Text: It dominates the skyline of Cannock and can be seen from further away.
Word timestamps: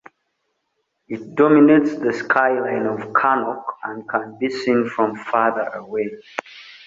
It 1.07 1.35
dominates 1.35 1.95
the 1.99 2.11
skyline 2.11 2.87
of 2.87 3.13
Cannock 3.13 3.63
and 3.83 4.09
can 4.09 4.35
be 4.39 4.49
seen 4.49 4.89
from 4.89 5.15
further 5.15 5.67
away. 5.75 6.09